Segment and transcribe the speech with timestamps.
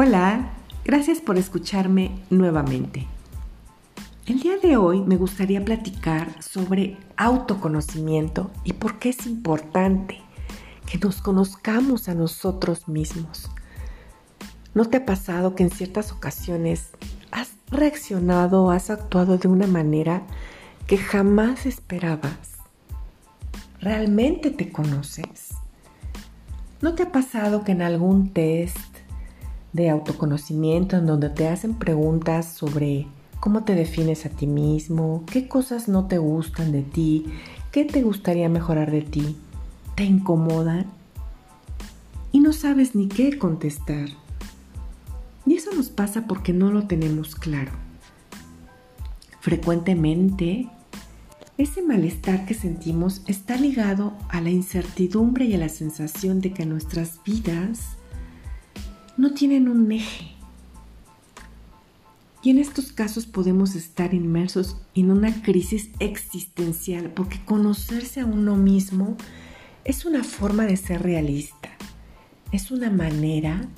[0.00, 0.50] Hola,
[0.84, 3.08] gracias por escucharme nuevamente.
[4.26, 10.20] El día de hoy me gustaría platicar sobre autoconocimiento y por qué es importante
[10.86, 13.50] que nos conozcamos a nosotros mismos.
[14.72, 16.90] ¿No te ha pasado que en ciertas ocasiones
[17.32, 20.22] has reaccionado o has actuado de una manera
[20.86, 22.58] que jamás esperabas?
[23.80, 25.54] ¿Realmente te conoces?
[26.80, 28.78] ¿No te ha pasado que en algún test
[29.72, 33.06] de autoconocimiento en donde te hacen preguntas sobre
[33.40, 37.26] cómo te defines a ti mismo, qué cosas no te gustan de ti,
[37.70, 39.36] qué te gustaría mejorar de ti,
[39.94, 40.86] te incomodan
[42.32, 44.08] y no sabes ni qué contestar.
[45.46, 47.72] Y eso nos pasa porque no lo tenemos claro.
[49.40, 50.68] Frecuentemente,
[51.56, 56.66] ese malestar que sentimos está ligado a la incertidumbre y a la sensación de que
[56.66, 57.97] nuestras vidas
[59.18, 60.30] no tienen un eje.
[62.40, 68.54] Y en estos casos podemos estar inmersos en una crisis existencial porque conocerse a uno
[68.54, 69.16] mismo
[69.84, 71.68] es una forma de ser realista,
[72.52, 73.68] es una manera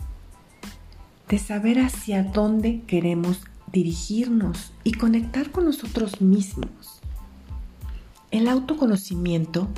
[1.28, 3.41] de saber hacia dónde queremos
[3.72, 7.00] dirigirnos y conectar con nosotros mismos.
[8.30, 9.68] El autoconocimiento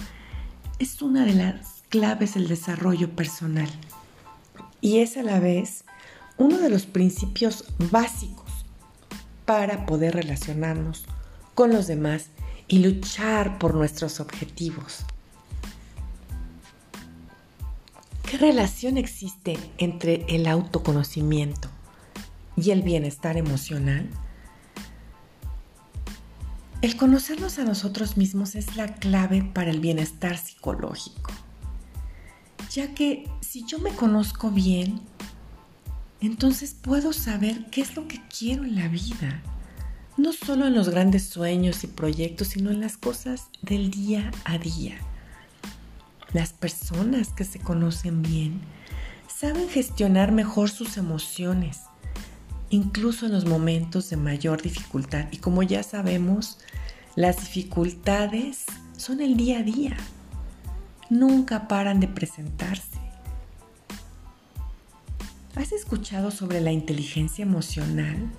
[0.80, 3.68] es una de las claves del desarrollo personal
[4.82, 5.84] y es a la vez
[6.36, 8.50] uno de los principios básicos
[9.46, 11.06] para poder relacionarnos
[11.54, 12.26] con los demás
[12.68, 15.06] y luchar por nuestros objetivos.
[18.28, 21.68] ¿Qué relación existe entre el autoconocimiento
[22.56, 24.08] y el bienestar emocional?
[26.80, 31.30] El conocernos a nosotros mismos es la clave para el bienestar psicológico
[32.74, 35.00] ya que si yo me conozco bien,
[36.20, 39.42] entonces puedo saber qué es lo que quiero en la vida.
[40.16, 44.58] No solo en los grandes sueños y proyectos, sino en las cosas del día a
[44.58, 44.96] día.
[46.32, 48.60] Las personas que se conocen bien
[49.28, 51.80] saben gestionar mejor sus emociones,
[52.70, 55.26] incluso en los momentos de mayor dificultad.
[55.30, 56.58] Y como ya sabemos,
[57.16, 58.64] las dificultades
[58.96, 59.96] son el día a día
[61.12, 62.98] nunca paran de presentarse.
[65.54, 68.30] ¿Has escuchado sobre la inteligencia emocional?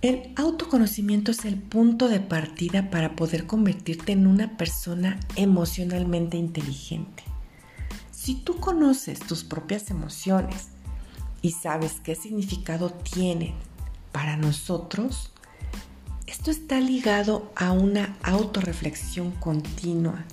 [0.00, 7.24] El autoconocimiento es el punto de partida para poder convertirte en una persona emocionalmente inteligente.
[8.12, 10.68] Si tú conoces tus propias emociones
[11.42, 13.54] y sabes qué significado tienen
[14.12, 15.32] para nosotros,
[16.28, 20.24] esto está ligado a una autorreflexión continua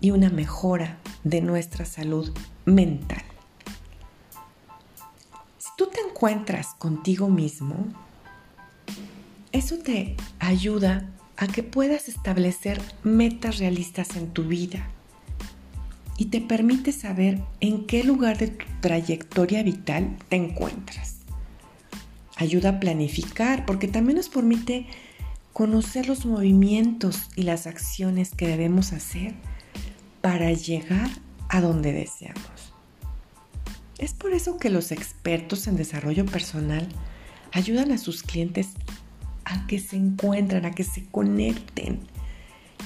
[0.00, 2.32] y una mejora de nuestra salud
[2.64, 3.22] mental.
[5.58, 7.86] Si tú te encuentras contigo mismo,
[9.52, 14.88] eso te ayuda a que puedas establecer metas realistas en tu vida
[16.16, 21.18] y te permite saber en qué lugar de tu trayectoria vital te encuentras.
[22.36, 24.86] Ayuda a planificar porque también nos permite
[25.52, 29.34] conocer los movimientos y las acciones que debemos hacer
[30.20, 31.08] para llegar
[31.48, 32.74] a donde deseamos.
[33.98, 36.86] Es por eso que los expertos en desarrollo personal
[37.52, 38.68] ayudan a sus clientes
[39.44, 42.00] a que se encuentren, a que se conecten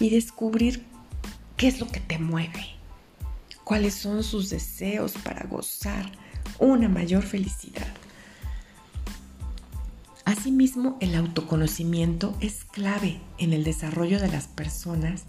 [0.01, 0.85] y descubrir
[1.57, 2.67] qué es lo que te mueve,
[3.65, 6.11] cuáles son sus deseos para gozar
[6.59, 7.87] una mayor felicidad.
[10.25, 15.25] Asimismo, el autoconocimiento es clave en el desarrollo de las personas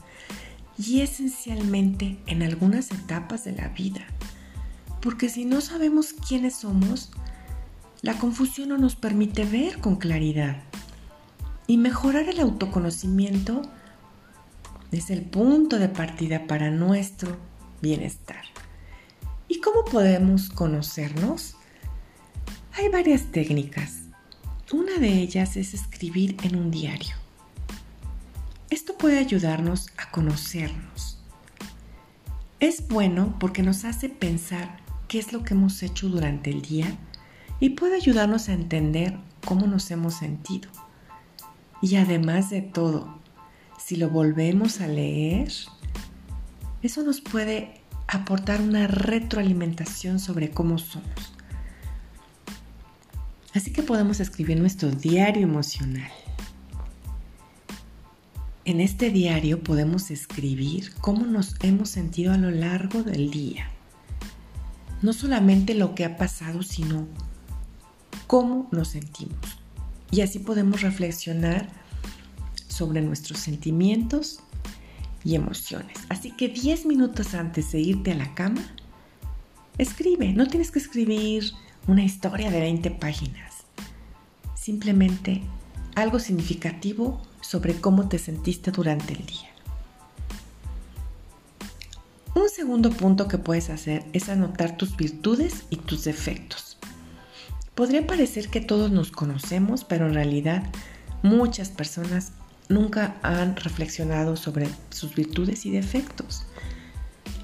[0.78, 4.06] y esencialmente en algunas etapas de la vida.
[5.01, 7.11] Porque si no sabemos quiénes somos,
[8.01, 10.62] la confusión no nos permite ver con claridad.
[11.67, 13.62] Y mejorar el autoconocimiento
[14.92, 17.38] es el punto de partida para nuestro
[17.81, 18.44] bienestar.
[19.47, 21.56] ¿Y cómo podemos conocernos?
[22.74, 24.00] Hay varias técnicas.
[24.71, 27.22] Una de ellas es escribir en un diario.
[28.73, 31.19] Esto puede ayudarnos a conocernos.
[32.59, 36.87] Es bueno porque nos hace pensar qué es lo que hemos hecho durante el día
[37.59, 39.15] y puede ayudarnos a entender
[39.45, 40.71] cómo nos hemos sentido.
[41.83, 43.19] Y además de todo,
[43.77, 45.53] si lo volvemos a leer,
[46.81, 47.75] eso nos puede
[48.07, 51.35] aportar una retroalimentación sobre cómo somos.
[53.53, 56.09] Así que podemos escribir nuestro diario emocional.
[58.65, 63.69] En este diario podemos escribir cómo nos hemos sentido a lo largo del día.
[65.01, 67.06] no solamente lo que ha pasado, sino
[68.25, 69.38] cómo nos sentimos.
[70.12, 71.68] Y así podemos reflexionar
[72.69, 74.39] sobre nuestros sentimientos
[75.25, 75.98] y emociones.
[76.07, 78.62] Así que 10 minutos antes de irte a la cama,
[79.77, 80.31] escribe.
[80.31, 81.51] No tienes que escribir
[81.86, 83.66] una historia de 20 páginas.
[84.56, 85.42] Simplemente
[85.95, 89.50] algo significativo sobre cómo te sentiste durante el día.
[92.36, 96.78] Un segundo punto que puedes hacer es anotar tus virtudes y tus defectos.
[97.75, 100.63] Podría parecer que todos nos conocemos, pero en realidad
[101.22, 102.31] muchas personas
[102.69, 106.45] nunca han reflexionado sobre sus virtudes y defectos.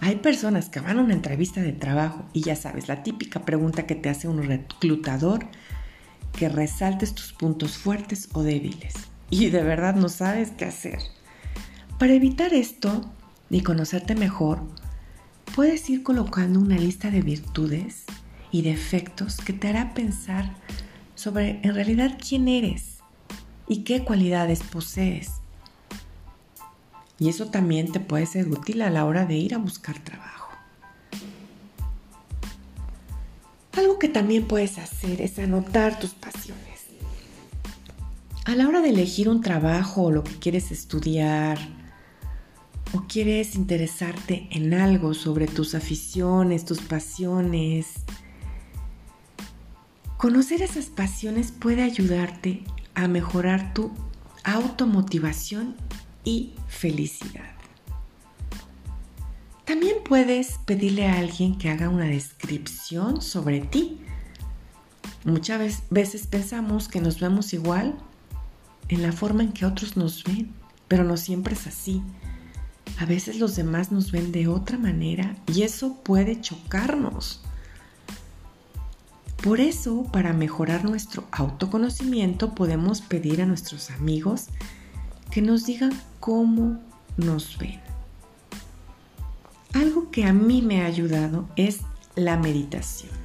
[0.01, 3.85] Hay personas que van a una entrevista de trabajo y ya sabes, la típica pregunta
[3.85, 5.45] que te hace un reclutador,
[6.33, 9.08] que resaltes tus puntos fuertes o débiles.
[9.39, 10.99] Y de verdad no sabes qué hacer.
[11.97, 13.09] Para evitar esto
[13.49, 14.61] y conocerte mejor,
[15.55, 18.05] puedes ir colocando una lista de virtudes
[18.51, 20.55] y defectos que te hará pensar
[21.15, 22.99] sobre en realidad quién eres
[23.67, 25.33] y qué cualidades posees.
[27.19, 30.49] Y eso también te puede ser útil a la hora de ir a buscar trabajo.
[33.73, 36.68] Algo que también puedes hacer es anotar tus pasiones.
[38.49, 41.59] A la hora de elegir un trabajo o lo que quieres estudiar,
[42.93, 48.05] o quieres interesarte en algo sobre tus aficiones, tus pasiones,
[50.17, 52.63] conocer esas pasiones puede ayudarte
[52.95, 53.91] a mejorar tu
[54.43, 55.75] automotivación
[56.23, 57.53] y felicidad.
[59.63, 64.01] También puedes pedirle a alguien que haga una descripción sobre ti.
[65.23, 67.95] Muchas veces pensamos que nos vemos igual
[68.89, 70.51] en la forma en que otros nos ven,
[70.87, 72.01] pero no siempre es así.
[72.97, 77.41] A veces los demás nos ven de otra manera y eso puede chocarnos.
[79.41, 84.47] Por eso, para mejorar nuestro autoconocimiento, podemos pedir a nuestros amigos
[85.31, 86.79] que nos digan cómo
[87.15, 87.79] nos ven.
[89.73, 91.81] Algo que a mí me ha ayudado es
[92.15, 93.18] la meditación.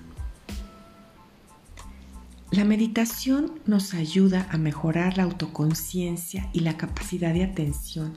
[2.54, 8.14] La meditación nos ayuda a mejorar la autoconciencia y la capacidad de atención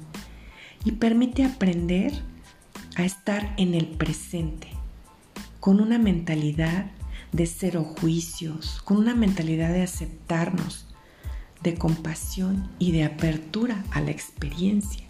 [0.86, 2.14] y permite aprender
[2.98, 4.68] a estar en el presente
[5.60, 6.92] con una mentalidad
[7.32, 10.86] de cero juicios, con una mentalidad de aceptarnos,
[11.64, 15.08] de compasión y de apertura a la experiencia.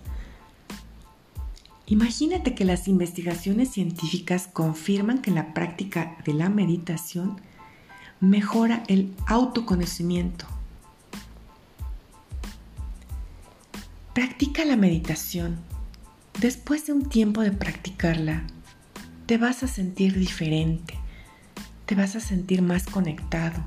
[1.86, 7.42] Imagínate que las investigaciones científicas confirman que la práctica de la meditación
[8.20, 10.46] mejora el autoconocimiento.
[14.14, 15.58] Practica la meditación.
[16.40, 18.44] Después de un tiempo de practicarla,
[19.26, 20.96] te vas a sentir diferente,
[21.86, 23.62] te vas a sentir más conectado,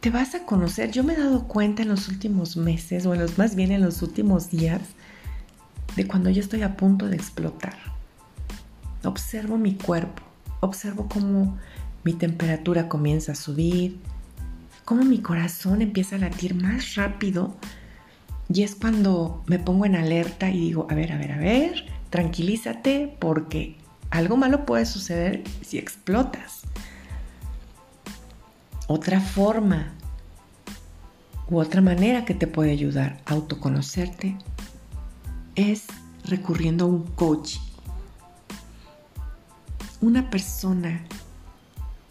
[0.00, 0.90] te vas a conocer.
[0.92, 3.82] Yo me he dado cuenta en los últimos meses, o en los más bien en
[3.82, 4.80] los últimos días,
[5.96, 7.76] de cuando yo estoy a punto de explotar.
[9.02, 10.22] Observo mi cuerpo,
[10.60, 11.58] observo cómo
[12.06, 13.98] mi temperatura comienza a subir,
[14.84, 17.56] cómo mi corazón empieza a latir más rápido
[18.48, 21.84] y es cuando me pongo en alerta y digo, a ver, a ver, a ver,
[22.10, 23.76] tranquilízate porque
[24.10, 26.62] algo malo puede suceder si explotas.
[28.86, 29.92] Otra forma
[31.50, 34.38] u otra manera que te puede ayudar a autoconocerte
[35.56, 35.86] es
[36.24, 37.56] recurriendo a un coach.
[40.00, 41.04] Una persona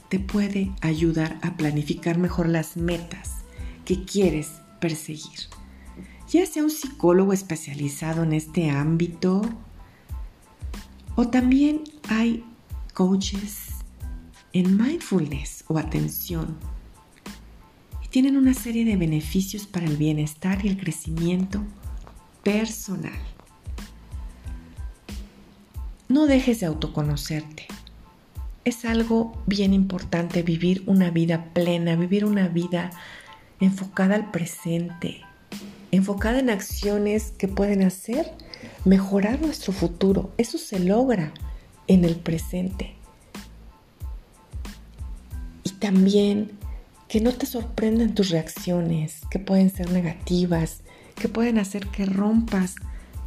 [0.10, 3.32] te puede ayudar a planificar mejor las metas
[3.86, 5.50] que quieres perseguir.
[6.32, 9.42] Ya sea un psicólogo especializado en este ámbito
[11.16, 12.44] o también hay
[12.94, 13.68] coaches
[14.54, 16.58] en mindfulness o atención
[18.04, 21.62] y tienen una serie de beneficios para el bienestar y el crecimiento
[22.44, 23.20] personal.
[26.08, 27.68] No dejes de autoconocerte
[28.66, 32.90] es algo bien importante vivir una vida plena, vivir una vida
[33.60, 35.22] enfocada al presente,
[35.92, 38.34] enfocada en acciones que pueden hacer
[38.84, 40.34] mejorar nuestro futuro.
[40.38, 41.32] Eso se logra
[41.88, 42.96] en el presente.
[45.64, 46.54] Y también
[47.08, 50.82] que no te sorprendan tus reacciones, que pueden ser negativas,
[51.14, 52.76] que pueden hacer que rompas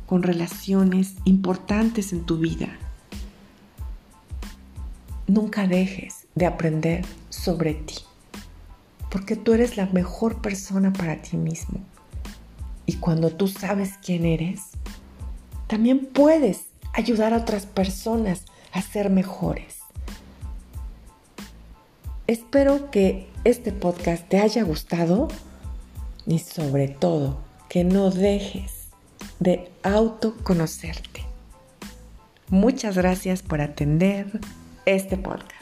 [0.06, 2.76] con relaciones importantes en tu vida
[5.28, 7.98] nunca dejes de aprender sobre ti,
[9.10, 11.80] porque tú eres la mejor persona para ti mismo.
[12.86, 14.62] Y cuando tú sabes quién eres,
[15.66, 16.62] también puedes
[16.94, 19.76] ayudar a otras personas a ser mejores.
[22.26, 25.28] Espero que este podcast te haya gustado
[26.26, 28.88] y sobre todo que no dejes
[29.40, 31.24] de autoconocerte.
[32.48, 34.40] Muchas gracias por atender
[34.94, 35.57] este podcast.